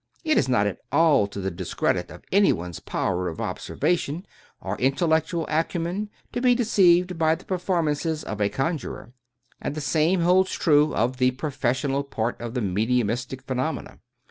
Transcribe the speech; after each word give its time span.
It 0.23 0.35
is 0.35 0.49
not 0.49 0.65
at 0.65 0.79
all 0.91 1.27
to 1.27 1.39
the 1.39 1.51
discredit 1.51 2.09
of 2.09 2.23
anyone's 2.31 2.79
powers 2.79 3.29
of 3.33 3.39
observation 3.39 4.25
or 4.59 4.75
intellectual 4.79 5.45
acumen 5.47 6.09
to 6.33 6.41
be 6.41 6.55
deceived 6.55 7.19
by 7.19 7.35
the 7.35 7.45
performances 7.45 8.23
of 8.23 8.41
a 8.41 8.49
conjurer; 8.49 9.13
and 9.61 9.75
the 9.75 9.79
same 9.79 10.21
holds 10.21 10.53
true 10.53 10.95
of 10.95 11.17
the 11.17 11.29
professional 11.29 12.03
part 12.03 12.41
of 12.41 12.55
mediumistic 12.55 13.43
phenomena. 13.43 13.99